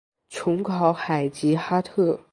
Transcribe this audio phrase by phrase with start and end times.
[0.29, 2.19] 琼考海吉哈特。